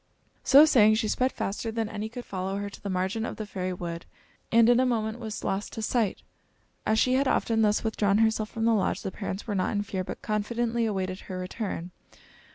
[0.43, 3.45] So saying, she sped faster than any could follow her to the margin of the
[3.45, 4.07] fairy wood,
[4.51, 6.23] and in a moment was lost to sight.
[6.87, 9.83] As she had often thus withdrawn herself from the lodge, the parents were not in
[9.83, 11.91] fear but confidently awaited her return.